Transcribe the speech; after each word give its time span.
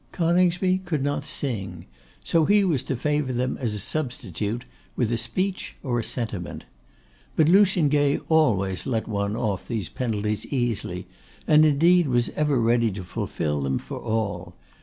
Coningsby 0.13 0.79
could 0.79 1.03
not 1.03 1.25
sing; 1.27 1.85
so 2.23 2.45
he 2.45 2.63
was 2.63 2.81
to 2.81 2.95
favour 2.95 3.31
them 3.31 3.55
as 3.61 3.75
a 3.75 3.79
substitute 3.79 4.65
with 4.95 5.11
a 5.11 5.17
speech 5.19 5.75
or 5.83 5.99
a 5.99 6.03
sentiment. 6.03 6.65
But 7.35 7.47
Lucian 7.47 7.87
Gay 7.87 8.17
always 8.27 8.87
let 8.87 9.07
one 9.07 9.35
off 9.35 9.67
these 9.67 9.89
penalties 9.89 10.43
easily, 10.47 11.05
and, 11.45 11.67
indeed, 11.67 12.07
was 12.07 12.29
ever 12.29 12.59
ready 12.59 12.89
to 12.93 13.03
fulfil 13.03 13.61
them 13.61 13.77
for 13.77 13.99
all. 13.99 14.55